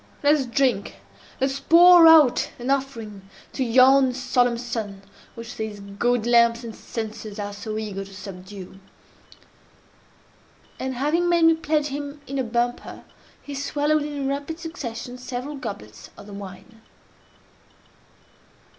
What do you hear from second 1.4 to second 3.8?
us pour out an offering to